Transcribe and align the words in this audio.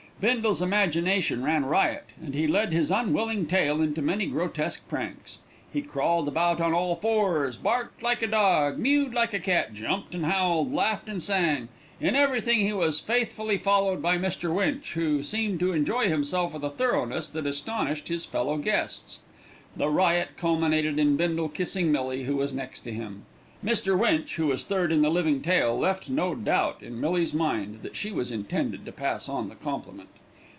Bindle's 0.21 0.61
imagination 0.61 1.43
ran 1.43 1.65
riot, 1.65 2.05
and 2.23 2.35
he 2.35 2.45
led 2.45 2.71
his 2.73 2.91
unwilling 2.91 3.47
tail 3.47 3.81
into 3.81 4.03
many 4.03 4.27
grotesque 4.27 4.87
pranks. 4.87 5.39
He 5.73 5.81
crawled 5.81 6.27
about 6.27 6.61
on 6.61 6.75
all 6.75 6.95
fours, 6.97 7.57
barked 7.57 8.03
like 8.03 8.21
a 8.21 8.27
dog, 8.27 8.77
mewed 8.77 9.15
like 9.15 9.33
a 9.33 9.39
cat, 9.39 9.73
jumped 9.73 10.13
and 10.13 10.25
howled, 10.27 10.71
laughed 10.75 11.09
and 11.09 11.23
sang. 11.23 11.69
In 11.99 12.15
everything 12.15 12.59
he 12.59 12.71
was 12.71 12.99
faithfully 12.99 13.57
followed 13.57 14.03
by 14.03 14.19
Mr. 14.19 14.53
Winch, 14.53 14.93
who 14.93 15.23
seemed 15.23 15.59
to 15.61 15.73
enjoy 15.73 16.07
himself 16.07 16.53
with 16.53 16.63
a 16.65 16.69
thoroughness 16.69 17.27
that 17.31 17.47
astonished 17.47 18.07
his 18.09 18.23
fellow 18.23 18.57
guests. 18.57 19.21
The 19.75 19.89
riot 19.89 20.37
culminated 20.37 20.99
in 20.99 21.17
Bindle 21.17 21.49
kissing 21.49 21.91
Millie, 21.91 22.25
who 22.25 22.35
was 22.35 22.53
next 22.53 22.81
to 22.81 22.93
him. 22.93 23.25
Mr. 23.63 23.95
Winch, 23.95 24.37
who 24.37 24.47
was 24.47 24.65
third 24.65 24.91
in 24.91 25.03
the 25.03 25.09
living 25.09 25.39
tail, 25.39 25.77
left 25.77 26.09
no 26.09 26.33
doubt 26.33 26.81
in 26.81 26.99
Millie's 26.99 27.31
mind 27.31 27.77
that 27.83 27.95
she 27.95 28.11
was 28.11 28.31
intended 28.31 28.83
to 28.83 28.91
pass 28.91 29.29
on 29.29 29.49
the 29.49 29.55
compliment. 29.55 30.09